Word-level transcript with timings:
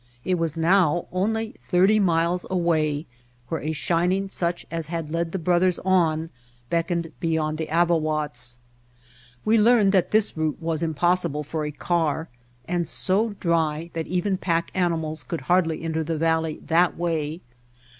It 0.25 0.39
was 0.39 0.57
now 0.57 1.05
only 1.11 1.57
thirty 1.69 1.99
miles 1.99 2.43
away 2.49 3.05
where 3.49 3.61
a 3.61 3.71
shin 3.71 4.11
ing 4.11 4.29
such 4.29 4.65
as 4.71 4.87
had 4.87 5.11
led 5.11 5.31
the 5.31 5.37
brothers 5.37 5.77
on 5.85 6.31
beckoned 6.71 7.11
be 7.19 7.35
yond 7.35 7.59
the 7.59 7.67
Avawatz. 7.67 8.57
We 9.45 9.59
learned 9.59 9.91
that 9.91 10.09
this 10.09 10.35
route 10.35 10.59
was 10.59 10.81
impossible 10.81 11.43
for 11.43 11.65
a 11.65 11.71
car, 11.71 12.29
and 12.67 12.87
so 12.87 13.35
dry 13.39 13.91
that 13.93 14.07
even 14.07 14.37
pack 14.39 14.71
animals 14.73 15.21
could 15.21 15.41
hardly 15.41 15.83
enter 15.83 16.03
the 16.03 16.17
valley 16.17 16.61
that 16.65 16.97
way. 16.97 17.41